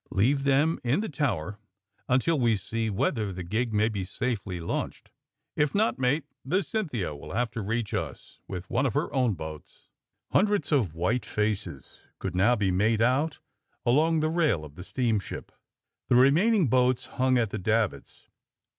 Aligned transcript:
^^ 0.01 0.03
Leave 0.17 0.45
them 0.45 0.79
in 0.83 0.99
the 1.01 1.07
tower 1.07 1.59
until 2.09 2.39
we 2.39 2.57
see 2.57 2.89
whether 2.89 3.31
the 3.31 3.43
gig 3.43 3.71
may 3.71 3.87
be 3.87 4.03
safely 4.03 4.59
launched. 4.59 5.11
If 5.55 5.75
not, 5.75 5.99
mate, 5.99 6.25
the 6.43 6.57
^Cynthia' 6.61 7.15
will 7.15 7.35
have 7.35 7.51
to 7.51 7.61
reach 7.61 7.93
us 7.93 8.39
with 8.47 8.67
one 8.67 8.87
of 8.87 8.95
her 8.95 9.13
own 9.13 9.35
boats. 9.35 9.89
''Hundreds 10.33 10.71
of 10.71 10.95
white 10.95 11.23
faces 11.23 12.07
could 12.17 12.33
now 12.35 12.55
be 12.55 12.71
made 12.71 12.99
out 13.03 13.37
along 13.85 14.21
the 14.21 14.29
rail 14.31 14.65
of 14.65 14.73
the 14.73 14.83
steamship. 14.83 15.51
The 16.09 16.15
re 16.15 16.31
maining 16.31 16.67
boats 16.67 17.05
hung 17.05 17.37
at 17.37 17.51
the 17.51 17.59
davits. 17.59 18.27